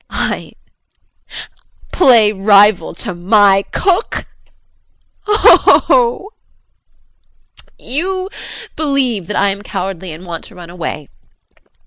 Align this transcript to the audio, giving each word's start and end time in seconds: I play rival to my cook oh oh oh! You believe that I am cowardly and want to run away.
I 0.09 0.53
play 1.93 2.31
rival 2.31 2.95
to 2.95 3.13
my 3.13 3.61
cook 3.71 4.25
oh 5.27 5.51
oh 5.67 5.81
oh! 5.89 6.29
You 7.77 8.27
believe 8.75 9.27
that 9.27 9.37
I 9.37 9.49
am 9.49 9.61
cowardly 9.61 10.11
and 10.11 10.25
want 10.25 10.43
to 10.45 10.55
run 10.55 10.71
away. 10.71 11.07